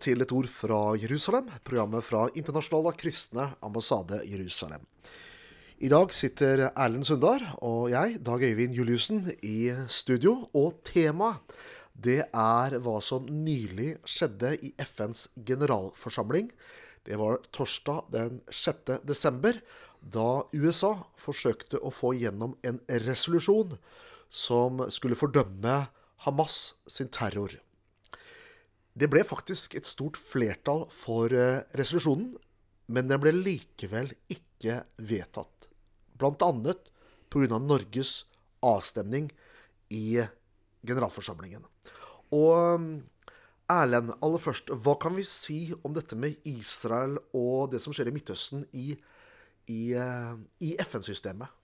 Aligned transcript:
til 0.00 0.22
Et 0.24 0.32
ord 0.32 0.48
fra 0.48 0.78
Jerusalem, 0.96 1.50
programmet 1.64 2.04
fra 2.04 2.26
Internasjonale 2.34 2.94
kristne 2.96 3.50
ambassade 3.62 4.22
Jerusalem. 4.24 4.80
I 5.80 5.88
dag 5.92 6.12
sitter 6.12 6.66
Erlend 6.70 7.06
Sundar 7.08 7.44
og 7.64 7.90
jeg, 7.92 8.18
Dag 8.24 8.42
Øyvind 8.44 8.74
Juliussen, 8.76 9.22
i 9.42 9.72
studio. 9.88 10.48
Og 10.52 10.80
temaet 10.84 11.54
det 11.92 12.22
er 12.32 12.76
hva 12.80 12.98
som 13.04 13.28
nylig 13.28 13.94
skjedde 14.08 14.54
i 14.64 14.72
FNs 14.80 15.28
generalforsamling. 15.36 16.50
Det 17.04 17.16
var 17.20 17.40
torsdag 17.52 18.12
den 18.12 18.42
6. 18.48 19.00
desember, 19.08 19.56
da 20.00 20.44
USA 20.56 20.94
forsøkte 21.20 21.80
å 21.84 21.92
få 21.92 22.14
gjennom 22.16 22.56
en 22.64 22.80
resolusjon 23.04 23.76
som 24.32 24.80
skulle 24.88 25.18
fordømme 25.18 25.82
Hamas 26.24 26.60
sin 26.88 27.08
terror. 27.12 27.52
Det 29.00 29.08
ble 29.08 29.22
faktisk 29.24 29.78
et 29.78 29.88
stort 29.88 30.18
flertall 30.20 30.82
for 30.92 31.32
eh, 31.32 31.62
resolusjonen, 31.78 32.34
men 32.92 33.08
den 33.08 33.20
ble 33.22 33.32
likevel 33.32 34.10
ikke 34.28 34.82
vedtatt. 35.08 35.70
Blant 36.20 36.42
annet 36.44 36.90
pga. 37.32 37.56
Norges 37.62 38.26
avstemning 38.66 39.30
i 39.94 40.20
generalforsamlingen. 40.84 41.64
Og 42.36 42.52
eh, 42.58 43.00
Erlend, 43.70 44.10
aller 44.18 44.42
først, 44.42 44.72
hva 44.82 44.96
kan 44.98 45.14
vi 45.14 45.22
si 45.24 45.60
om 45.86 45.94
dette 45.94 46.18
med 46.18 46.42
Israel 46.50 47.14
og 47.38 47.70
det 47.70 47.78
som 47.80 47.94
skjer 47.94 48.10
i 48.10 48.14
Midtøsten 48.16 48.64
i, 48.74 48.88
i, 49.70 49.80
eh, 49.94 50.34
i 50.66 50.74
FN-systemet? 50.82 51.59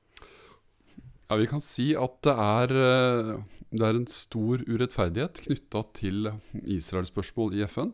Ja, 1.27 1.37
Vi 1.37 1.49
kan 1.51 1.63
si 1.63 1.91
at 1.99 2.21
det 2.23 2.33
er, 2.39 2.71
eh, 2.71 3.31
det 3.75 3.83
er 3.83 3.99
en 3.99 4.07
stor 4.07 4.63
urettferdighet 4.63 5.43
knytta 5.43 5.83
til 5.93 6.31
Israel-spørsmål 6.55 7.57
i 7.59 7.65
FN. 7.67 7.91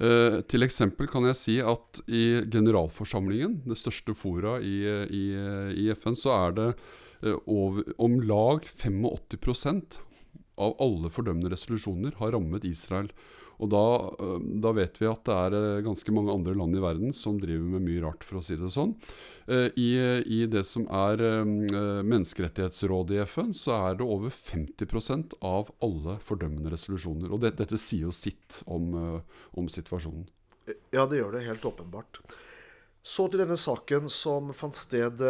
Eh, 0.00 0.40
til 0.48 0.64
eksempel 0.64 1.06
kan 1.06 1.28
jeg 1.28 1.36
si 1.36 1.58
at 1.60 2.00
i 2.08 2.40
generalforsamlingen, 2.48 3.62
det 3.68 3.76
største 3.76 4.16
fora 4.16 4.56
i, 4.64 4.80
i, 5.12 5.24
i 5.76 5.92
FN, 5.92 6.16
så 6.16 6.32
er 6.32 6.56
det 6.56 6.70
eh, 7.22 7.36
om 7.44 8.20
lag 8.24 8.64
85% 8.64 10.00
av 10.56 10.74
alle 10.80 11.10
fordømmende 11.12 11.52
resolusjoner 11.52 12.16
har 12.16 12.32
rammet 12.32 12.64
Israel. 12.64 13.12
Og 13.62 13.70
da, 13.70 13.84
øh, 14.18 14.42
da, 14.62 14.72
vet 14.74 14.98
vi 15.00 15.08
at 15.08 15.22
det 15.26 15.34
er 15.34 15.56
øh, 15.58 15.84
ganske 15.86 16.14
mange 16.14 16.32
andre 16.34 16.54
land 16.58 16.76
i 16.76 16.82
verden 16.82 17.14
som 17.16 17.38
driver 17.40 17.66
med 17.74 17.84
mye 17.86 18.02
rart, 18.04 18.24
for 18.26 18.40
å 18.40 18.44
si 18.44 18.58
det 18.58 18.72
sånn. 18.74 18.94
Eh, 19.46 19.68
I, 19.78 19.90
i 20.26 20.40
det 20.50 20.64
som 20.68 20.86
er 20.88 21.22
Menneskerettighetsrådet 22.04 23.18
i 23.18 23.22
FN, 23.28 23.52
så 23.56 23.76
er 23.76 24.00
det 24.00 24.08
over 24.08 24.32
50% 24.34 25.36
av 25.44 25.70
alle 25.84 26.18
fordømmende 26.24 26.72
resolusjoner. 26.74 27.30
Og 27.30 27.44
det, 27.44 27.54
dette 27.60 27.78
sier 27.80 28.08
jo 28.08 28.16
sitt 28.16 28.62
om, 28.66 29.20
om 29.54 29.70
situasjonen. 29.70 30.26
Ja, 30.94 31.04
det 31.04 31.20
gjør 31.20 31.36
det 31.36 31.46
helt 31.48 31.64
åpenbart. 31.68 32.22
Så 33.04 33.26
til 33.28 33.42
denne 33.42 33.58
saken 33.60 34.08
som 34.08 34.48
fant 34.56 34.78
sted 34.78 35.20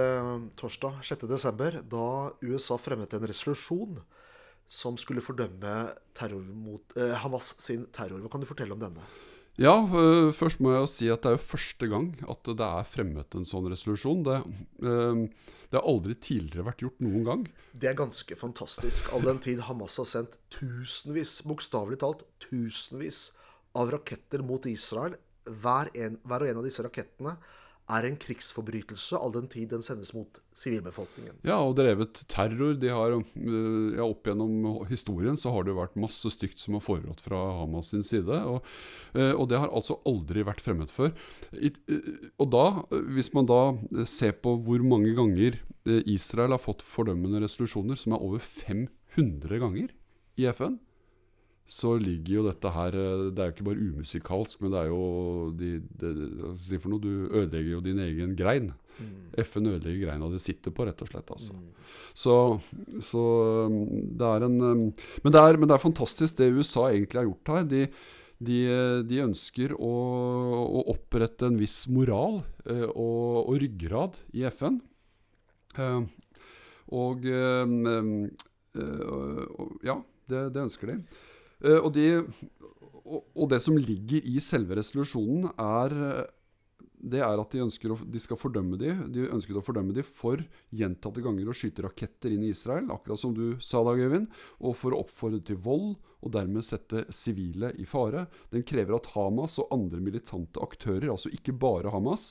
torsdag 0.60 1.00
6.12., 1.02 1.80
da 1.90 2.06
USA 2.46 2.78
fremmet 2.78 3.16
en 3.16 3.26
resolusjon 3.26 3.98
som 4.66 4.96
skulle 4.96 5.22
fordømme 5.24 5.94
mot, 6.54 6.96
eh, 6.96 7.14
Hamas 7.20 7.54
sin 7.60 7.86
terror. 7.92 8.20
Hva 8.20 8.30
kan 8.30 8.40
du 8.40 8.46
fortelle 8.46 8.72
om 8.72 8.80
denne? 8.80 9.04
Ja, 9.56 9.84
eh, 9.84 10.32
først 10.34 10.58
må 10.60 10.72
jeg 10.74 10.88
si 10.90 11.08
at 11.08 11.22
det 11.22 11.30
er 11.30 11.36
jo 11.36 11.46
første 11.46 11.86
gang 11.86 12.08
at 12.26 12.42
det 12.42 12.66
er 12.66 12.88
fremmet 12.88 13.34
en 13.34 13.46
sånn 13.46 13.68
resolusjon. 13.70 14.24
Det, 14.24 14.40
eh, 14.82 15.28
det 15.70 15.78
har 15.78 15.86
aldri 15.86 16.14
tidligere 16.14 16.66
vært 16.66 16.82
gjort 16.82 17.00
noen 17.00 17.24
gang. 17.24 17.48
Det 17.72 17.88
er 17.90 17.94
ganske 17.94 18.34
fantastisk. 18.34 19.12
All 19.12 19.22
den 19.22 19.38
tid 19.38 19.60
Hamas 19.60 19.96
har 19.96 20.06
sendt 20.06 20.38
tusenvis, 20.50 21.42
bokstavelig 21.42 22.00
talt 22.02 22.24
tusenvis, 22.40 23.32
av 23.74 23.90
raketter 23.90 24.42
mot 24.42 24.64
Israel. 24.66 25.16
Hver, 25.44 25.90
en, 25.94 26.18
hver 26.24 26.42
og 26.42 26.48
en 26.48 26.58
av 26.58 26.64
disse 26.64 26.82
rakettene 26.82 27.36
er 27.92 28.06
en 28.08 28.16
krigsforbrytelse 28.16 29.18
all 29.20 29.32
den 29.34 29.46
tid 29.52 29.68
den 29.74 29.82
sendes 29.84 30.14
mot 30.16 30.38
sivilbefolkningen. 30.56 31.36
Ja, 31.44 31.58
og 31.60 31.74
drevet 31.76 32.22
terror. 32.30 32.72
De 32.80 32.88
har, 32.88 33.12
eh, 33.12 33.96
ja, 33.98 34.06
Opp 34.06 34.24
gjennom 34.24 34.86
historien 34.88 35.36
så 35.36 35.52
har 35.52 35.64
det 35.64 35.74
jo 35.74 35.80
vært 35.82 35.98
masse 36.00 36.30
stygt 36.32 36.62
som 36.62 36.78
har 36.78 36.84
foregått 36.84 37.20
fra 37.24 37.36
Hamas 37.60 37.92
sin 37.92 38.02
side. 38.02 38.40
Og, 38.48 38.64
eh, 39.14 39.32
og, 39.32 39.48
det 39.48 39.60
har 39.60 39.68
altså 39.68 40.00
aldri 40.06 40.46
vært 40.46 40.64
fremmet 40.64 40.90
før. 40.90 41.12
Eh, 41.52 42.30
og 42.38 42.50
da, 42.50 42.66
hvis 43.12 43.32
man 43.34 43.46
da 43.46 43.76
ser 44.08 44.32
på 44.32 44.56
hvor 44.64 44.80
mange 44.82 45.12
ganger 45.14 45.60
Israel 46.08 46.56
har 46.56 46.62
fått 46.62 46.80
fordømmende 46.80 47.42
resolusjoner, 47.44 47.98
som 48.00 48.14
er 48.14 48.24
over 48.24 48.40
500 48.40 49.60
ganger 49.60 49.92
i 50.40 50.48
FN, 50.48 50.78
så 51.64 51.94
ligger 51.96 52.38
jo 52.38 52.42
dette 52.44 52.70
her 52.74 52.92
eh, 52.92 53.28
Det 53.32 53.40
er 53.40 53.48
jo 53.48 53.54
ikke 53.54 53.68
bare 53.70 53.84
umusikalsk, 53.88 54.60
men 54.60 54.72
det 54.74 54.80
er 54.82 54.90
jo 54.90 55.04
de, 55.56 55.70
de, 56.00 56.10
si 56.60 56.80
for 56.80 56.92
noe, 56.92 57.00
Du 57.00 57.30
ødelegger 57.30 57.70
jo 57.72 57.84
din 57.84 58.02
egen 58.04 58.34
grein. 58.36 58.72
Mm. 59.00 59.14
FN 59.42 59.70
ødelegger 59.72 60.04
greina 60.04 60.28
de 60.30 60.42
sitter 60.42 60.74
på, 60.74 60.84
rett 60.86 61.00
og 61.02 61.08
slett. 61.10 61.32
Altså. 61.34 61.56
Mm. 61.56 61.88
Så, 62.14 62.36
så, 63.02 63.24
um, 63.64 63.80
det 64.12 64.28
er 64.28 64.46
en 64.46 64.60
um, 64.60 64.84
men 65.24 65.34
det 65.34 65.40
er, 65.40 65.58
men 65.58 65.70
det 65.70 65.78
er, 65.78 65.82
fantastisk 65.86 66.36
det 66.38 66.52
USA 66.52 66.90
egentlig 66.92 67.22
har 67.22 67.30
gjort 67.30 67.54
her. 67.54 67.66
De, 67.72 67.82
de, 68.44 68.60
de 69.08 69.24
ønsker 69.24 69.72
å, 69.74 69.94
å, 70.68 70.86
opprette 70.92 71.48
en 71.48 71.58
viss 71.58 71.80
moral 71.88 72.42
uh, 72.68 72.88
og, 72.92 73.48
og, 73.48 73.54
ryggrad 73.64 74.20
i 74.36 74.44
FN. 74.52 74.82
Uh, 75.80 76.04
og 76.94 77.24
Ja, 79.82 79.94
det, 80.28 80.40
det 80.52 80.60
ønsker 80.68 80.92
de. 80.92 80.98
Eh, 81.62 81.78
og, 81.78 81.92
de, 81.94 82.24
og, 83.04 83.44
det 83.52 83.60
som 83.62 83.78
ligger 83.78 84.24
i 84.26 84.40
selve 84.42 84.80
resolusjonen, 84.80 85.52
er 85.54 86.26
det 87.04 87.20
er 87.20 87.40
at 87.40 87.52
de 87.52 87.60
ønsker 87.64 87.92
å, 87.92 87.98
de 88.00 88.20
skal 88.22 88.38
fordømme 88.40 88.78
de, 88.80 88.94
de 89.12 89.26
ønsket 89.28 89.58
å 89.60 89.64
fordømme 89.64 89.92
de 89.96 90.04
for 90.06 90.40
gjentatte 90.74 91.22
ganger 91.24 91.50
å 91.50 91.56
skyte 91.56 91.84
raketter 91.84 92.32
inn 92.32 92.46
i 92.46 92.52
Israel, 92.54 92.88
akkurat 92.94 93.20
som 93.20 93.34
du 93.36 93.58
sa, 93.60 93.82
Dag 93.84 94.00
Øyvind, 94.00 94.30
og 94.64 94.76
for 94.80 94.94
å 94.94 95.02
oppfordre 95.04 95.42
til 95.44 95.58
vold 95.60 95.94
og 96.24 96.32
dermed 96.32 96.64
sette 96.64 97.04
sivile 97.12 97.74
i 97.76 97.84
fare. 97.88 98.24
Den 98.54 98.64
krever 98.64 98.96
at 98.96 99.10
Hamas 99.12 99.58
og 99.60 99.72
andre 99.76 100.00
militante 100.00 100.62
aktører, 100.64 101.10
altså 101.12 101.32
ikke 101.34 101.56
bare 101.60 101.92
Hamas, 101.92 102.30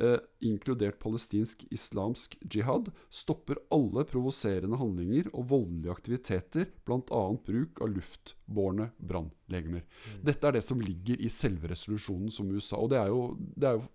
eh, 0.00 0.18
inkludert 0.46 0.98
palestinsk 1.02 1.64
islamsk 1.74 2.36
jihad, 2.50 2.90
stopper 3.10 3.60
alle 3.74 4.04
provoserende 4.08 4.78
handlinger 4.80 5.30
og 5.32 5.48
voldelige 5.52 5.94
aktiviteter, 5.94 6.68
bl.a. 6.88 7.22
bruk 7.46 7.82
av 7.84 7.92
luftbårne 7.94 8.90
brannlegemer. 8.98 9.84
Mm. 9.84 10.20
Dette 10.30 10.48
er 10.50 10.58
det 10.58 10.64
som 10.66 10.82
ligger 10.82 11.20
i 11.20 11.30
selve 11.32 11.70
resolusjonen 11.72 12.32
som 12.34 12.50
USA. 12.50 12.80
Og 12.80 12.92
det 12.94 13.00
er 13.02 13.12
jo, 13.12 13.22
det 13.38 13.70
er 13.70 13.80
jo 13.80 13.86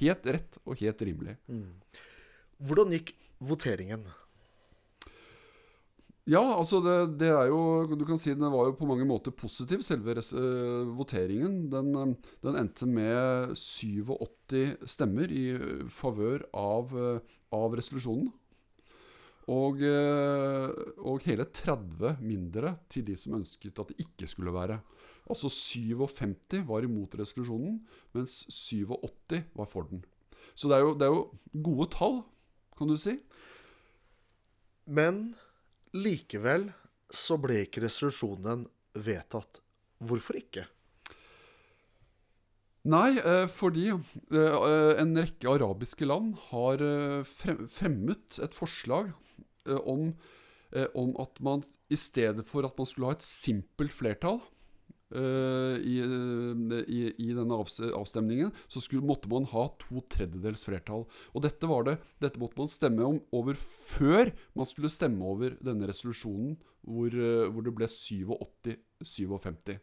helt 0.00 0.32
rett 0.38 0.58
og 0.64 0.82
helt 0.82 1.06
rimelig. 1.08 1.36
Mm. 1.50 1.70
Hvordan 2.62 2.94
gikk 2.96 3.14
voteringen? 3.42 4.06
Ja, 6.30 6.42
altså 6.54 6.78
det, 6.78 7.18
det, 7.18 7.32
er 7.34 7.48
jo 7.50 7.96
Du 7.98 8.04
kan 8.06 8.20
si 8.20 8.30
den 8.30 8.46
var 8.52 8.68
jo 8.68 8.76
på 8.78 8.86
mange 8.86 9.06
måter 9.08 9.34
positiv, 9.34 9.82
selve 9.82 10.14
uh, 10.14 10.86
voteringen. 10.94 11.66
Den, 11.72 11.90
uh, 11.98 12.12
den, 12.44 12.58
endte 12.60 12.86
med 12.86 13.56
87 13.58 14.86
stemmer 14.86 15.32
i 15.34 15.48
favør 15.90 16.46
av, 16.54 16.94
uh, 16.94 17.18
av 17.50 17.74
resolusjonen. 17.78 18.30
Og, 19.50 19.80
og, 19.82 21.24
hele 21.26 21.42
30 21.50 22.20
mindre 22.22 22.76
til 22.86 23.02
de 23.08 23.16
som 23.18 23.34
ønsket 23.40 23.80
at 23.82 23.88
det 23.90 24.04
ikke 24.04 24.28
skulle 24.30 24.54
være. 24.54 24.76
Altså 25.26 25.50
57 25.50 26.62
var 26.68 26.86
imot 26.86 27.16
resolusjonen, 27.18 27.80
mens 28.14 28.44
87 28.46 29.42
var 29.58 29.66
for 29.66 29.90
den. 29.90 30.04
Så 30.54 30.70
det 30.70 30.78
er 30.78 30.86
jo, 30.86 30.94
det 30.94 31.08
er 31.08 31.16
jo 31.16 31.62
gode 31.66 31.88
tall, 31.90 32.20
kan 32.78 32.94
du 32.94 32.94
si. 32.94 33.16
Men 34.86 35.34
Likevel 35.92 36.70
så 37.12 37.36
ble 37.40 37.62
ikke 37.66 37.82
resolusjonen 37.84 38.64
vedtatt. 38.96 39.60
Hvorfor 40.02 40.38
ikke? 40.38 40.64
Nei, 42.92 43.14
eh, 43.20 43.44
fordi 43.46 43.92
eh, 43.92 44.92
en 44.98 45.12
rekke 45.14 45.52
arabiske 45.52 46.08
land 46.08 46.32
har 46.48 46.82
eh, 46.82 47.34
fremmet 47.70 48.40
et 48.42 48.56
forslag 48.56 49.12
om, 49.86 50.08
om 50.98 51.12
at 51.22 51.38
man 51.38 51.62
i 51.92 51.98
stedet 52.00 52.42
for 52.48 52.66
at 52.66 52.74
man 52.80 52.88
skulle 52.88 53.12
ha 53.12 53.14
et 53.14 53.22
simpelt 53.22 53.94
flertall 53.94 54.40
Uh, 55.12 55.76
i, 55.84 55.98
i, 56.88 57.00
i, 57.20 57.26
denne 57.36 57.58
avstemningen, 57.58 58.52
så 58.64 58.80
skulle, 58.80 59.04
måtte 59.04 59.28
man 59.28 59.44
ha 59.50 59.66
to 59.82 60.00
tredjedels 60.12 60.64
flertall. 60.64 61.04
Og 61.36 61.44
dette, 61.44 61.68
var 61.68 61.84
det, 61.84 61.98
dette 62.22 62.40
måtte 62.40 62.56
man 62.62 62.72
stemme 62.72 63.04
om 63.04 63.18
over 63.36 63.58
før 63.58 64.32
man 64.56 64.68
skulle 64.68 64.92
stemme 64.92 65.26
over 65.28 65.58
denne 65.60 65.90
resolusjonen, 65.90 66.56
hvor, 66.80 67.12
uh, 67.12 67.50
hvor 67.52 67.66
det 67.66 67.76
ble 67.76 67.90
87-57. 67.92 69.76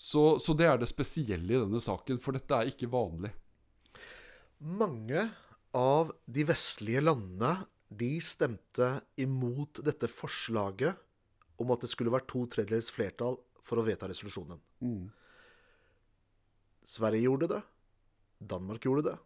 Så, 0.00 0.24
så 0.40 0.56
det 0.56 0.68
er 0.68 0.80
det 0.80 0.88
spesielle 0.92 1.56
i 1.56 1.60
denne 1.60 1.80
saken, 1.80 2.20
for 2.20 2.36
dette 2.36 2.56
er 2.56 2.68
ikke 2.72 2.92
vanlig. 2.92 3.32
Mange 4.60 5.30
av 5.76 6.12
de 6.28 6.44
vestlige 6.48 7.00
landene 7.04 7.54
de 7.90 8.18
stemte 8.22 8.98
imot 9.20 9.80
dette 9.86 10.08
forslaget 10.12 10.98
om 11.60 11.72
at 11.72 11.84
det 11.84 11.90
skulle 11.92 12.12
vært 12.12 12.28
to 12.30 12.44
tredjedels 12.52 12.90
flertall 12.94 13.40
for 13.64 13.80
å 13.80 13.86
vedta 13.86 14.08
resolusjonen. 14.10 14.60
Mm. 14.80 15.08
Sverige 16.90 17.28
gjorde 17.28 17.50
det. 17.54 17.60
Danmark 18.40 18.84
gjorde 18.84 19.10
det. 19.10 19.18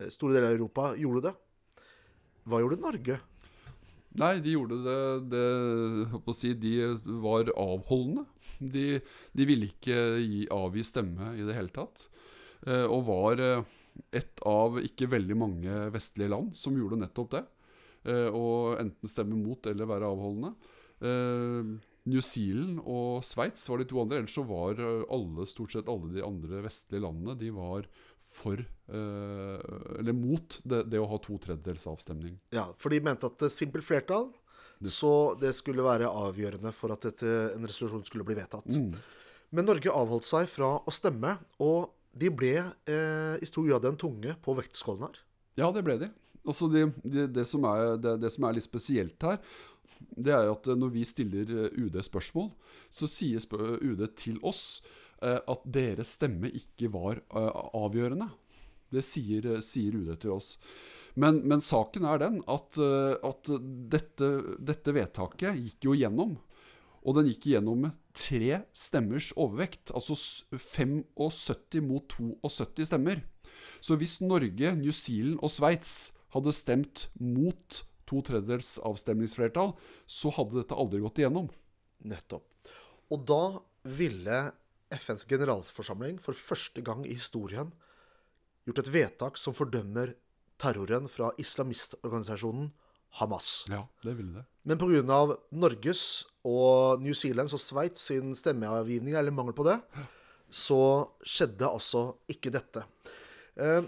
Eh, 0.00 0.08
Store 0.12 0.34
deler 0.34 0.50
av 0.50 0.56
Europa 0.56 0.92
gjorde 0.98 1.28
det. 1.28 1.34
Hva 2.48 2.62
gjorde 2.62 2.80
Norge? 2.80 3.18
Nei, 4.20 4.32
de 4.42 4.56
gjorde 4.56 4.80
det, 4.82 5.02
det 5.30 5.42
å 6.18 6.34
si, 6.34 6.50
De 6.58 6.72
var 7.22 7.52
avholdende. 7.54 8.24
De, 8.58 8.98
de 9.32 9.46
ville 9.46 9.68
ikke 9.70 10.00
gi, 10.18 10.40
avgi 10.52 10.82
stemme 10.84 11.34
i 11.38 11.46
det 11.46 11.54
hele 11.54 11.70
tatt. 11.74 12.08
Eh, 12.66 12.86
og 12.88 13.06
var 13.06 13.44
eh, 13.44 13.62
et 14.16 14.42
av 14.48 14.80
ikke 14.82 15.12
veldig 15.12 15.36
mange 15.38 15.78
vestlige 15.94 16.32
land 16.32 16.56
som 16.58 16.74
gjorde 16.78 16.98
nettopp 17.04 17.34
det. 17.36 17.46
Å 18.00 18.44
enten 18.80 19.10
stemme 19.12 19.36
mot 19.36 19.66
eller 19.68 19.84
være 19.84 20.08
avholdende. 20.08 20.54
New 22.08 22.22
Zealand 22.24 22.80
og 22.88 23.24
Sveits 23.26 23.66
var 23.68 23.80
de 23.80 23.88
to 23.90 24.00
andre. 24.00 24.20
Ellers 24.22 24.36
så 24.36 24.44
var 24.48 24.80
eh, 24.80 25.02
alle, 25.12 25.46
stort 25.50 25.74
sett 25.74 25.90
alle 25.90 26.14
de 26.14 26.24
andre 26.24 26.62
vestlige 26.64 27.04
landene 27.04 27.36
De 27.40 27.50
var 27.52 27.88
for 28.30 28.60
eh, 28.60 29.96
Eller 29.98 30.16
mot 30.16 30.60
det, 30.64 30.84
det 30.92 31.00
å 31.02 31.08
ha 31.10 31.18
to 31.20 31.36
tredjedels 31.42 31.88
avstemning. 31.90 32.38
Ja, 32.56 32.70
For 32.80 32.94
de 32.94 33.02
mente 33.04 33.28
at 33.28 33.44
simpelt 33.52 33.86
flertall 33.86 34.30
så 34.88 35.36
det 35.36 35.52
skulle 35.52 35.84
være 35.84 36.08
avgjørende 36.08 36.70
for 36.72 36.94
at 36.94 37.04
dette, 37.04 37.28
en 37.52 37.66
resolusjon 37.68 38.04
skulle 38.08 38.24
bli 38.24 38.38
vedtatt. 38.38 38.64
Men 39.50 39.66
Norge 39.68 39.92
avholdt 39.92 40.24
seg 40.24 40.48
fra 40.48 40.76
å 40.78 40.94
stemme, 40.94 41.34
og 41.60 41.90
de 42.16 42.30
ble 42.32 42.54
eh, 42.62 43.36
i 43.36 43.48
stor 43.48 43.66
grad 43.68 43.84
en 43.90 43.98
tunge 44.00 44.32
på 44.40 44.54
vektskålen 44.56 45.04
her. 45.04 45.20
Ja, 45.60 45.68
det 45.74 45.82
ble 45.84 45.98
de. 46.00 46.08
Altså 46.48 46.70
det, 46.72 46.86
det, 47.04 47.26
det, 47.36 47.44
som 47.48 47.66
er, 47.68 47.96
det, 48.00 48.30
som 48.32 48.46
er 48.48 48.56
litt 48.56 48.66
spesielt 48.66 49.26
her, 49.26 49.40
det 50.16 50.32
er 50.32 50.48
at 50.48 50.68
når 50.78 50.92
vi 50.94 51.04
stiller 51.04 51.50
eh, 51.52 51.74
UD 51.76 51.98
spørsmål, 52.04 52.48
så 52.88 53.08
sier 53.10 53.42
UD 53.52 54.06
til 54.16 54.38
oss 54.46 54.80
eh, 55.20 55.36
at 55.36 55.66
deres 55.66 56.14
stemme 56.16 56.48
ikke 56.56 56.88
var 56.94 57.20
eh, 57.20 57.50
avgjørende. 57.76 58.30
Det 58.90 59.04
sier, 59.06 59.46
eh, 59.46 59.64
sier 59.64 59.98
UD 60.00 60.14
til 60.22 60.34
oss. 60.38 60.54
Men, 61.20 61.42
men 61.48 61.62
saken 61.62 62.06
er 62.08 62.22
den 62.22 62.38
at, 62.50 62.78
eh, 62.80 63.16
at 63.26 63.50
dette, 63.92 64.30
dette 64.56 64.94
vedtaket 64.94 65.58
gikk 65.58 65.90
jo 65.90 65.98
gjennom. 65.98 66.38
Og 67.00 67.16
den 67.16 67.30
gikk 67.30 67.48
igjennom 67.48 67.86
med 67.86 67.98
tre 68.16 68.62
stemmers 68.76 69.30
overvekt. 69.36 69.92
Altså 69.96 70.16
75 70.52 71.80
mot 71.84 72.08
72 72.12 72.90
stemmer. 72.90 73.22
Så 73.80 73.96
hvis 74.00 74.18
Norge, 74.20 74.74
New 74.76 74.92
Zealand 74.92 75.40
og 75.40 75.52
Sveits 75.52 76.12
hadde 76.34 76.54
stemt 76.54 77.08
mot 77.18 77.82
to 78.10 78.22
tredjedels 78.26 78.78
avstemningsflertall, 78.86 79.74
så 80.06 80.32
hadde 80.34 80.58
dette 80.60 80.78
aldri 80.78 81.02
gått 81.02 81.20
igjennom. 81.22 81.50
Nettopp. 82.10 82.46
Og 83.10 83.22
da 83.28 83.42
ville 83.86 84.40
FNs 84.90 85.26
generalforsamling 85.30 86.18
for 86.22 86.36
første 86.36 86.82
gang 86.86 87.04
i 87.06 87.14
historien 87.14 87.70
gjort 88.66 88.82
et 88.82 88.92
vedtak 88.92 89.38
som 89.40 89.54
fordømmer 89.56 90.14
terroren 90.60 91.08
fra 91.10 91.30
islamistorganisasjonen 91.40 92.70
Hamas. 93.18 93.64
Ja, 93.70 93.84
det 94.04 94.14
ville 94.18 94.40
det. 94.40 94.44
Men 94.62 94.78
pga. 94.78 95.20
Norges 95.50 96.02
og 96.46 97.02
New 97.02 97.14
Zealands 97.16 97.54
og 97.56 97.62
Sveits 97.62 98.04
sin 98.10 98.36
stemmeavgivning, 98.38 99.16
eller 99.18 99.34
mangel 99.34 99.56
på 99.56 99.66
det, 99.66 99.80
så 100.50 101.08
skjedde 101.26 101.66
altså 101.66 102.04
ikke 102.30 102.52
dette. 102.54 102.84
Eh, 103.58 103.82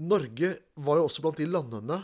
Norge 0.00 0.54
var 0.80 0.98
jo 0.98 1.06
også 1.06 1.24
blant 1.24 1.40
de 1.40 1.46
landene 1.48 1.98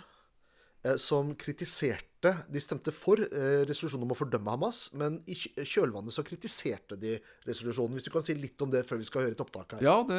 eh, 0.85 0.96
som 1.00 1.32
kritiserte 1.38 2.35
De 2.50 2.61
stemte 2.61 2.93
for 2.94 3.20
eh, 3.23 3.62
resolusjonen 3.69 4.08
om 4.08 4.12
å 4.12 4.19
fordømme 4.19 4.50
Hamas, 4.50 4.88
men 4.99 5.20
i 5.31 5.37
kjølvannet 5.38 6.14
så 6.14 6.25
kritiserte 6.26 6.99
de 6.99 7.14
resolusjonen. 7.46 7.94
Hvis 7.94 8.08
du 8.08 8.11
kan 8.11 8.25
si 8.26 8.35
litt 8.35 8.58
om 8.64 8.73
det 8.73 8.82
før 8.88 8.99
vi 8.99 9.06
skal 9.06 9.23
høre 9.23 9.37
et 9.38 9.44
opptak 9.44 9.76
her. 9.76 9.85
Ja, 9.87 10.00
det, 10.08 10.19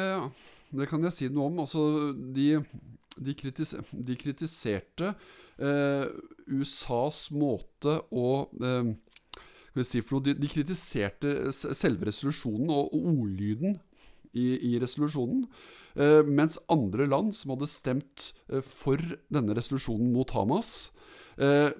det 0.80 0.88
kan 0.88 1.04
jeg 1.04 1.12
si 1.12 1.28
noe 1.28 1.50
om. 1.50 1.60
Altså, 1.66 1.84
de, 2.14 2.48
de, 3.20 3.36
kritis, 3.36 3.74
de 3.92 4.16
kritiserte 4.16 5.12
eh, 5.60 6.08
USAs 6.48 7.26
måte 7.36 8.00
å 8.08 8.32
eh, 8.64 8.90
de, 9.76 10.34
de 10.34 10.50
kritiserte 10.50 11.52
selve 11.52 12.08
resolusjonen 12.08 12.72
og 12.74 12.96
ordlyden 12.96 13.76
i, 14.32 14.46
i 14.72 14.78
resolusjonen. 14.82 15.44
Eh, 15.98 16.20
mens 16.26 16.58
andre 16.70 17.06
land 17.08 17.34
som 17.36 17.54
hadde 17.54 17.70
stemt 17.70 18.30
eh, 18.50 18.62
for 18.64 19.00
denne 19.32 19.56
resolusjonen 19.56 20.12
mot 20.14 20.30
Hamas, 20.36 20.90
eh, 21.40 21.70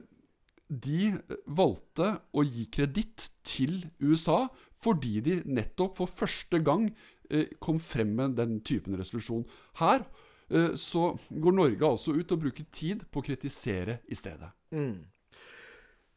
de 0.71 1.13
valgte 1.51 2.13
å 2.31 2.45
gi 2.47 2.69
kreditt 2.71 3.31
til 3.47 3.81
USA 3.99 4.45
fordi 4.81 5.19
de 5.25 5.41
nettopp 5.51 5.99
for 5.99 6.11
første 6.11 6.61
gang 6.65 6.89
eh, 7.31 7.51
kom 7.63 7.81
frem 7.83 8.15
med 8.17 8.39
den 8.39 8.61
typen 8.67 8.97
resolusjon. 8.99 9.45
Her 9.83 10.05
eh, 10.49 10.75
så 10.79 11.11
går 11.31 11.57
Norge 11.57 11.91
altså 11.91 12.15
ut 12.17 12.37
og 12.37 12.45
bruker 12.47 12.69
tid 12.73 13.05
på 13.11 13.23
å 13.23 13.27
kritisere 13.27 14.01
i 14.09 14.19
stedet. 14.19 14.53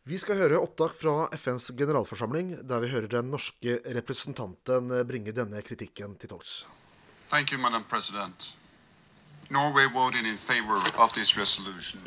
Vi 0.03 0.17
skal 0.19 0.35
høre 0.35 0.59
opptak 0.59 0.97
fra 0.99 1.29
FNs 1.31 1.69
generalforsamling, 1.79 2.49
der 2.69 2.81
vi 2.83 2.89
hører 2.91 3.07
den 3.07 3.29
norske 3.31 3.77
representanten 3.95 4.91
bringe 5.07 5.31
denne 5.31 5.61
kritikken 5.63 6.17
til 6.19 6.29
torgs. 6.29 6.65
Thank 7.29 7.53
you, 7.53 7.59
Madam 7.59 7.83
President. 7.89 8.55
Norway 9.49 9.87
voted 9.93 10.25
in 10.25 10.37
favor 10.37 10.83
of 10.97 11.13
this 11.13 11.37
resolution. 11.37 12.01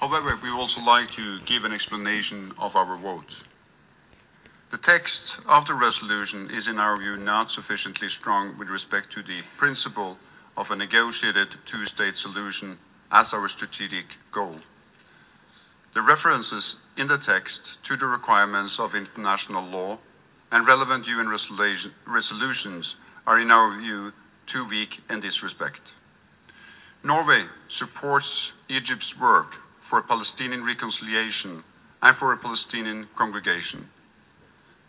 However, 0.00 0.38
we 0.42 0.50
also 0.50 0.80
like 0.80 1.10
to 1.12 1.44
give 1.46 1.64
an 1.64 1.72
explanation 1.72 2.52
of 2.58 2.76
our 2.76 2.96
vote. 2.96 3.44
The 4.70 4.78
text 4.78 5.40
of 5.46 5.66
the 5.66 5.74
resolution 5.74 6.50
is, 6.50 6.68
in 6.68 6.78
our 6.78 6.96
view, 6.96 7.16
not 7.16 7.50
sufficiently 7.50 8.08
strong 8.08 8.56
with 8.58 8.70
respect 8.70 9.10
to 9.14 9.22
the 9.22 9.42
principle 9.58 10.16
of 10.56 10.70
a 10.70 10.76
negotiated 10.76 11.48
two 11.66 11.86
state 11.86 12.18
solution 12.18 12.78
as 13.10 13.34
our 13.34 13.48
strategic 13.48 14.06
goal. 14.30 14.60
The 15.92 16.02
references 16.02 16.76
in 16.96 17.08
the 17.08 17.18
text 17.18 17.82
to 17.84 17.96
the 17.96 18.06
requirements 18.06 18.78
of 18.78 18.94
international 18.94 19.64
law 19.64 19.98
and 20.52 20.66
relevant 20.66 21.08
UN 21.08 21.28
resolutions 21.28 22.94
are, 23.26 23.38
in 23.40 23.50
our 23.50 23.76
view, 23.76 24.12
too 24.46 24.64
weak 24.66 25.00
in 25.10 25.20
this 25.20 25.42
respect. 25.42 25.80
Norway 27.02 27.44
supports 27.68 28.52
Egypt's 28.68 29.18
work 29.18 29.56
for 29.80 30.00
Palestinian 30.02 30.64
reconciliation 30.64 31.64
and 32.02 32.16
for 32.16 32.32
a 32.32 32.36
Palestinian 32.36 33.08
congregation. 33.16 33.88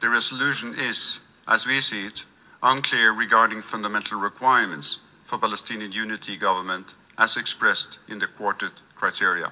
The 0.02 0.10
resolution 0.10 0.76
is, 0.78 1.20
as 1.48 1.66
we 1.66 1.82
see 1.82 2.06
it, 2.06 2.24
unclear 2.62 3.12
regarding 3.12 3.62
fundamental 3.62 4.20
requirements 4.20 5.00
for 5.24 5.40
Palestinian 5.40 5.92
unity 5.92 6.38
government 6.38 6.94
as 7.18 7.38
expressed 7.38 7.98
in 8.08 8.20
the 8.20 8.28
quartet 8.28 8.74
criteria. 8.96 9.52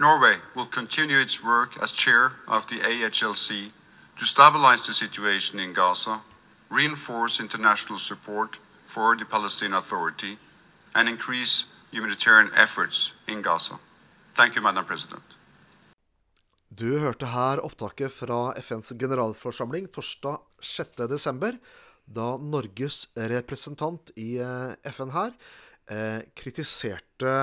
Norway 0.00 0.36
will 0.56 0.66
continue 0.66 1.20
its 1.20 1.44
work 1.44 1.76
as 1.82 1.92
chair 1.92 2.32
of 2.48 2.66
the 2.68 2.78
AHLC 2.80 3.70
to 4.18 4.24
stabilize 4.24 4.86
the 4.86 4.94
situation 4.94 5.60
in 5.60 5.74
Gaza, 5.74 6.20
reinforce 6.70 7.38
international 7.38 7.98
support 7.98 8.56
for 8.86 9.14
the 9.16 9.26
Palestinian 9.26 9.74
Authority, 9.78 10.38
and 10.94 11.06
increase 11.08 11.66
humanitarian 11.92 12.50
efforts 12.56 13.12
in 13.28 13.42
Gaza. 13.42 13.78
Thank 14.34 14.56
you, 14.56 14.62
Madam 14.62 14.86
President. 14.86 15.22
Du 16.68 16.98
hørte 16.98 17.26
her 17.26 17.60
opptaket 17.60 18.12
fra 18.12 18.54
FNs 18.56 18.92
generalforsamling 18.98 19.88
torsdag 19.92 20.38
6.12., 20.62 21.58
da 22.06 22.36
Norges 22.38 23.08
representant 23.14 24.10
i 24.16 24.38
eh, 24.38 24.72
FN 24.92 25.12
her 25.12 25.34
eh, 25.90 26.22
kritiserte 26.34 27.34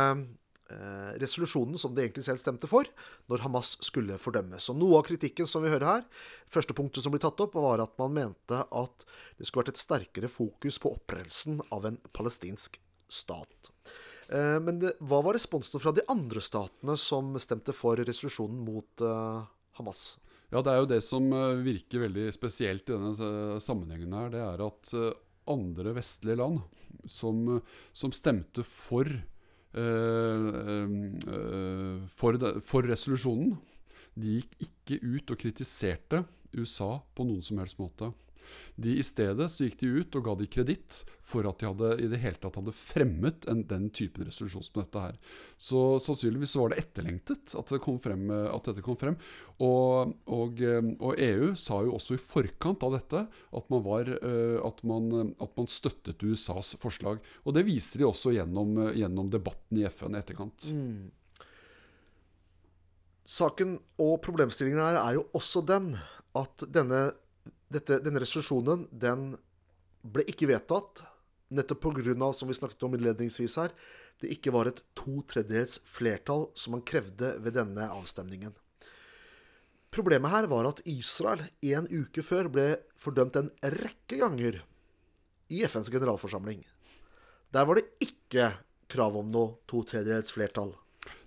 resolusjonen 1.22 1.80
som 1.80 1.94
de 1.96 2.04
egentlig 2.04 2.26
selv 2.28 2.42
stemte 2.42 2.68
for, 2.68 2.88
når 3.32 3.46
Hamas 3.46 3.76
skulle 3.86 4.18
fordømmes. 4.20 4.68
Og 4.74 4.80
Noe 4.80 5.00
av 5.00 5.06
kritikken 5.08 5.48
som 5.48 5.64
vi 5.64 5.72
hører 5.72 5.88
her, 5.88 6.04
første 6.52 6.76
punktet 6.78 7.06
som 7.06 7.14
blir 7.14 7.24
tatt 7.24 7.40
opp, 7.44 7.56
var 7.56 7.84
at 7.84 7.94
man 8.02 8.16
mente 8.18 8.60
at 8.66 9.08
det 9.38 9.48
skulle 9.48 9.64
vært 9.64 9.76
et 9.76 9.84
sterkere 9.86 10.32
fokus 10.32 10.80
på 10.84 10.92
opprettelsen 10.98 11.62
av 11.72 11.88
en 11.88 12.00
palestinsk 12.12 12.80
stat. 13.08 13.72
Eh, 14.30 14.60
Men 14.60 14.80
det, 14.84 14.96
hva 15.00 15.22
var 15.24 15.38
responsen 15.38 15.82
fra 15.84 15.94
de 15.96 16.04
andre 16.12 16.44
statene 16.44 16.98
som 17.00 17.36
stemte 17.40 17.76
for 17.76 18.00
resolusjonen 18.00 18.60
mot 18.68 19.04
eh, 19.04 19.46
Hamas? 19.80 20.18
Ja, 20.52 20.62
det 20.64 20.74
er 20.74 20.82
jo 20.82 20.92
det 20.92 21.02
som 21.04 21.32
eh, 21.36 21.62
virker 21.64 22.06
veldig 22.06 22.28
spesielt 22.36 22.88
i 22.88 22.96
denne 22.96 23.14
eh, 23.16 23.56
sammenhengen 23.64 24.16
her, 24.16 24.30
det 24.34 24.44
er 24.44 24.68
at 24.68 24.94
eh, 24.96 25.16
andre 25.48 25.96
vestlige 25.96 26.40
land 26.40 26.62
som, 27.08 27.42
eh, 27.58 27.74
som 27.96 28.12
stemte 28.16 28.64
for 28.68 29.08
eh, 29.08 29.24
eh, 29.24 29.37
for, 32.18 32.38
det- 32.42 32.62
for 32.66 32.82
resolusjonen, 32.88 33.58
de 34.18 34.40
gikk 34.40 34.56
ikke 34.68 34.98
ut 35.04 35.32
og 35.34 35.38
kritiserte 35.42 36.24
USA 36.58 36.98
på 37.16 37.26
noen 37.28 37.44
som 37.46 37.60
helst 37.62 37.78
måte. 37.82 38.10
De, 38.76 38.98
I 39.00 39.06
stedet 39.06 39.50
så 39.52 39.66
gikk 39.66 39.80
de 39.82 39.90
ut 40.02 40.18
og 40.20 40.26
ga 40.28 40.36
de 40.40 40.48
kreditt 40.52 41.02
for 41.28 41.48
at 41.50 41.60
de 41.60 41.68
hadde, 41.68 41.90
i 42.04 42.08
det 42.12 42.20
hele 42.22 42.40
tatt 42.40 42.60
hadde 42.60 42.74
fremmet 42.76 43.48
en, 43.52 43.66
den 43.68 43.90
typen 43.96 44.28
resolusjon 44.28 44.64
som 44.64 44.80
dette 44.80 45.04
her. 45.04 45.18
Så 45.60 45.82
sannsynligvis 46.04 46.56
så 46.56 46.64
var 46.64 46.74
det 46.74 46.80
etterlengtet 46.84 47.56
at, 47.58 47.74
det 47.74 47.82
kom 47.84 48.00
frem, 48.02 48.30
at 48.32 48.70
dette 48.70 48.86
kom 48.86 49.00
frem. 49.00 49.18
Og, 49.58 50.14
og, 50.30 50.64
og, 51.02 51.12
EU 51.18 51.52
sa 51.60 51.82
jo 51.84 51.98
også 51.98 52.16
i 52.16 52.22
forkant 52.22 52.86
av 52.88 52.96
dette 52.96 53.26
at 53.28 53.70
man, 53.74 53.84
var, 53.86 54.14
at 54.70 54.82
man, 54.88 55.12
at 55.34 55.60
man 55.60 55.70
støttet 55.72 56.24
USAs 56.24 56.76
forslag. 56.80 57.20
Og 57.44 57.58
det 57.58 57.68
viser 57.68 58.04
de 58.04 58.08
også 58.08 58.36
gjennom, 58.38 58.78
gjennom 58.96 59.32
debatten 59.34 59.82
i 59.82 59.88
FN 59.92 60.16
i 60.16 60.22
etterkant. 60.22 60.70
Mm. 60.72 61.08
Saken 63.28 63.76
og 64.00 64.22
problemstillingen 64.24 64.80
her 64.80 65.02
er 65.02 65.18
jo 65.18 65.26
også 65.36 65.60
den 65.68 65.92
at 66.38 66.64
denne, 66.72 67.10
dette, 67.74 68.00
denne 68.04 68.22
resolusjonen 68.24 68.86
den 68.92 69.34
ble 70.08 70.24
ikke 70.30 70.50
vedtatt 70.50 71.04
nettopp 71.54 71.82
pga., 71.88 72.34
som 72.34 72.48
vi 72.48 72.56
snakket 72.58 72.84
om 72.84 72.96
innledningsvis 72.96 73.58
her, 73.62 73.74
det 74.22 74.32
ikke 74.34 74.52
var 74.52 74.70
et 74.70 74.82
to 74.98 75.22
tredjedels 75.30 75.80
flertall 75.88 76.48
som 76.58 76.76
man 76.76 76.86
krevde 76.88 77.36
ved 77.44 77.56
denne 77.60 77.88
avstemningen. 77.94 78.56
Problemet 79.94 80.32
her 80.34 80.48
var 80.52 80.68
at 80.68 80.82
Israel 80.90 81.46
en 81.64 81.88
uke 81.88 82.24
før 82.26 82.50
ble 82.52 82.66
fordømt 83.00 83.38
en 83.40 83.52
rekke 83.78 84.20
ganger 84.20 84.60
i 85.54 85.64
FNs 85.64 85.92
generalforsamling. 85.94 86.66
Der 87.56 87.68
var 87.68 87.80
det 87.80 87.88
ikke 88.04 88.52
krav 88.92 89.16
om 89.20 89.32
noe 89.32 89.62
to 89.70 89.84
tredjedels 89.88 90.34
flertall. 90.36 90.74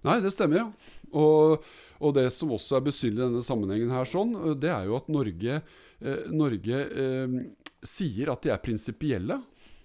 Nei, 0.05 0.19
det 0.21 0.33
stemmer, 0.35 0.61
ja. 0.61 1.00
Og, 1.17 1.65
og, 1.99 2.11
det 2.17 2.29
som 2.35 2.53
også 2.55 2.79
er 2.79 2.87
besynderlig 2.87 3.27
i 3.27 3.29
denne 3.29 3.47
sammenhengen, 3.47 3.95
her, 3.95 4.09
sånn, 4.09 4.35
det 4.61 4.71
er 4.73 4.89
jo 4.89 4.99
at 4.99 5.11
Norge, 5.13 5.61
eh, 6.01 6.29
Norge 6.33 6.83
eh, 6.87 7.39
sier 7.87 8.33
at 8.33 8.45
de 8.45 8.55
er 8.55 8.63
prinsipielle 8.63 9.41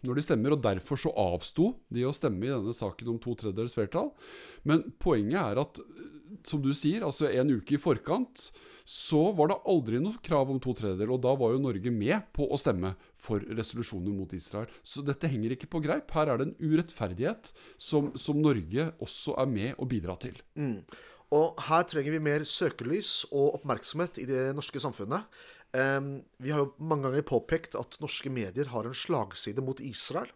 når 0.06 0.20
de 0.20 0.26
stemmer, 0.26 0.54
og 0.54 0.62
derfor 0.62 1.00
så 1.02 1.10
avsto 1.18 1.72
de 1.94 2.06
å 2.06 2.14
stemme 2.14 2.46
i 2.46 2.54
denne 2.54 2.76
saken 2.78 3.16
om 3.16 3.18
to 3.22 3.34
tredjedels 3.40 3.74
flertall. 3.74 4.12
Men 4.68 4.84
poenget 5.02 5.40
er 5.42 5.62
at, 5.64 5.82
som 6.46 6.62
du 6.62 6.72
sier, 6.78 7.06
altså 7.08 7.32
en 7.32 7.56
uke 7.58 7.78
i 7.78 7.82
forkant 7.82 8.52
så 8.86 9.32
var 9.34 9.50
det 9.50 9.58
aldri 9.66 9.98
noe 9.98 10.22
krav 10.22 10.52
om 10.54 10.60
to 10.62 10.76
tredjedeler. 10.78 11.16
Og 11.16 11.24
da 11.24 11.34
var 11.40 11.56
jo 11.56 11.64
Norge 11.64 11.90
med 11.90 12.28
på 12.38 12.46
å 12.46 12.60
stemme 12.62 12.94
for 13.18 13.42
resolusjoner 13.58 14.14
mot 14.14 14.34
Israel. 14.38 14.70
Så 14.86 15.02
dette 15.06 15.30
henger 15.32 15.56
ikke 15.56 15.72
på 15.74 15.82
greip. 15.82 16.14
Her 16.14 16.30
er 16.30 16.38
det 16.38 16.52
en 16.52 16.60
urettferdighet 16.62 17.50
som, 17.82 18.12
som 18.14 18.38
Norge 18.44 18.92
også 19.02 19.40
er 19.42 19.50
med 19.50 19.82
å 19.82 19.90
bidra 19.90 20.20
til. 20.22 20.38
Mm. 20.54 20.86
Og 21.36 21.60
her 21.68 21.84
trenger 21.90 22.16
vi 22.16 22.24
mer 22.24 22.46
søkelys 22.48 23.26
og 23.32 23.58
oppmerksomhet 23.60 24.22
i 24.24 24.28
det 24.30 24.48
norske 24.56 24.80
samfunnet. 24.80 25.28
Vi 25.76 26.54
har 26.54 26.62
jo 26.62 26.70
mange 26.80 27.10
ganger 27.10 27.26
påpekt 27.28 27.76
at 27.76 27.98
norske 28.00 28.32
medier 28.32 28.70
har 28.72 28.88
en 28.88 28.96
slagside 28.96 29.64
mot 29.66 29.82
Israel. 29.84 30.30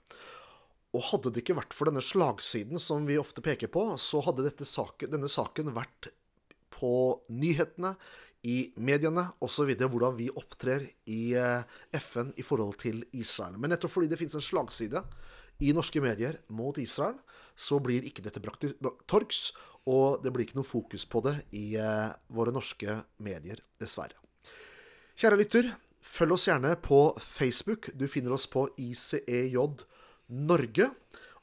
Og 0.92 1.06
hadde 1.12 1.32
det 1.32 1.44
ikke 1.46 1.56
vært 1.62 1.76
for 1.78 1.88
denne 1.88 2.04
slagsiden 2.04 2.82
som 2.82 3.06
vi 3.08 3.20
ofte 3.22 3.44
peker 3.46 3.72
på, 3.72 3.86
så 4.02 4.20
hadde 4.26 4.50
saken, 4.66 5.14
denne 5.14 5.30
saken 5.32 5.72
vært 5.78 6.10
på 6.74 6.92
nyhetene, 7.32 7.94
i 8.48 8.72
mediene 8.80 9.26
osv. 9.44 9.74
hvordan 9.76 10.16
vi 10.16 10.30
opptrer 10.32 10.86
i 11.12 11.34
eh, 11.36 11.64
FN 12.00 12.32
i 12.40 12.46
forhold 12.46 12.78
til 12.80 13.02
Israel. 13.12 13.58
Men 13.60 13.74
nettopp 13.74 13.92
fordi 13.98 14.08
det 14.12 14.20
finnes 14.20 14.38
en 14.40 14.46
slagside 14.46 15.02
i 15.60 15.74
norske 15.76 16.02
medier 16.04 16.40
mot 16.56 16.78
Israel, 16.82 17.18
så 17.56 17.80
blir 17.84 18.06
ikke 18.08 18.24
dette 18.26 18.42
brakt 18.44 18.64
til 18.64 18.76
torgs, 19.10 19.50
og 19.90 20.24
det 20.24 20.32
blir 20.32 20.46
ikke 20.46 20.60
noe 20.60 20.68
fokus 20.68 21.06
på 21.10 21.22
det 21.26 21.36
i 21.58 21.74
eh, 21.80 22.10
våre 22.36 22.54
norske 22.56 23.02
medier, 23.24 23.62
dessverre. 23.82 24.16
Kjære 25.20 25.40
lytter, 25.40 25.70
følg 26.06 26.36
oss 26.36 26.48
gjerne 26.48 26.76
på 26.84 27.02
Facebook. 27.20 27.92
Du 27.96 28.08
finner 28.08 28.36
oss 28.36 28.48
på 28.48 28.70
ICEJ 28.80 29.58
Norge. 30.30 30.92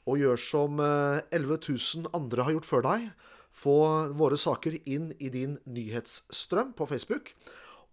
Og 0.07 0.21
gjør 0.21 0.39
som 0.39 0.79
11 0.79 1.27
eh, 1.35 1.65
000 1.67 2.13
andre 2.15 2.45
har 2.47 2.55
gjort 2.55 2.69
før 2.69 2.85
deg 2.87 3.09
få 3.57 3.77
våre 4.17 4.37
saker 4.39 4.77
inn 4.85 5.11
i 5.17 5.31
din 5.33 5.57
nyhetsstrøm 5.65 6.73
på 6.77 6.87
Facebook. 6.89 7.33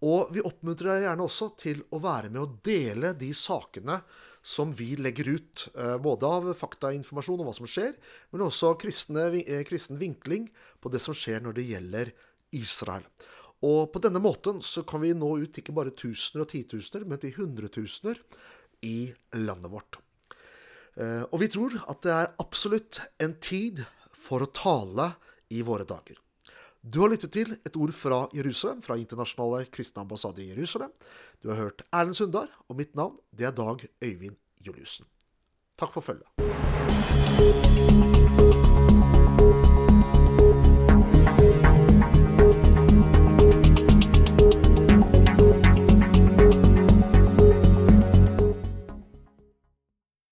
Og 0.03 0.31
vi 0.35 0.43
oppmuntrer 0.43 0.91
deg 0.91 1.05
gjerne 1.05 1.25
også 1.25 1.49
til 1.59 1.83
å 1.95 2.01
være 2.03 2.31
med 2.33 2.41
å 2.41 2.51
dele 2.65 3.13
de 3.15 3.31
sakene 3.37 4.01
som 4.45 4.73
vi 4.77 4.91
legger 4.99 5.29
ut. 5.37 5.67
Eh, 5.73 5.95
både 5.97 6.29
av 6.29 6.49
faktainformasjon 6.57 7.41
om 7.41 7.47
hva 7.49 7.55
som 7.57 7.69
skjer, 7.69 7.95
men 8.33 8.45
også 8.45 8.75
kristne, 8.81 9.29
eh, 9.41 9.63
kristen 9.65 9.97
vinkling 9.97 10.49
på 10.81 10.91
det 10.93 11.01
som 11.01 11.15
skjer 11.17 11.41
når 11.41 11.57
det 11.57 11.69
gjelder 11.71 12.11
Israel. 12.53 13.07
Og 13.65 13.89
på 13.93 14.01
denne 14.03 14.21
måten 14.21 14.61
så 14.61 14.83
kan 14.85 15.01
vi 15.01 15.15
nå 15.17 15.31
ut 15.41 15.57
ikke 15.57 15.73
bare 15.73 15.95
tusener 15.95 16.43
og 16.43 16.51
titusener, 16.51 17.07
men 17.07 17.17
til 17.17 17.33
hundretusener 17.39 18.19
i 18.85 19.13
landet 19.33 19.71
vårt. 19.71 19.97
Eh, 20.95 21.23
og 21.31 21.39
vi 21.41 21.49
tror 21.51 21.79
at 21.89 22.03
det 22.05 22.13
er 22.13 22.35
absolutt 22.43 23.01
en 23.19 23.33
tid 23.41 23.81
for 24.13 24.45
å 24.45 24.51
tale 24.51 25.15
i 25.49 25.63
våre 25.65 25.87
dager. 25.87 26.19
Du 26.93 26.99
har 27.01 27.09
lyttet 27.09 27.31
til 27.33 27.55
et 27.65 27.77
ord 27.81 27.89
fra 27.97 28.17
Jerusalem, 28.35 28.81
fra 28.85 28.93
Internasjonale 29.01 29.65
kristne 29.73 30.03
ambassade 30.03 30.43
i 30.43 30.51
Jerusalem. 30.51 30.91
Du 31.41 31.49
har 31.49 31.57
hørt 31.57 31.81
Erlend 31.91 32.13
Sundar, 32.13 32.47
og 32.69 32.77
mitt 32.77 32.95
navn 32.95 33.17
det 33.33 33.47
er 33.49 33.51
Dag 33.57 33.87
Øyvind 34.03 34.37
Juliussen. 34.61 35.05
Takk 35.79 35.91
for 35.91 36.01
følget. 36.01 36.29